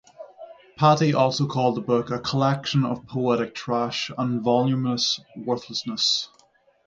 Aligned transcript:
Pattee 0.79 1.13
also 1.13 1.45
called 1.45 1.75
the 1.75 1.79
book 1.81 2.09
a 2.09 2.17
"collection 2.19 2.83
of 2.83 3.05
poetic 3.05 3.53
trash" 3.53 4.09
and 4.17 4.41
"voluminous 4.41 5.19
worthlessness". 5.35 6.27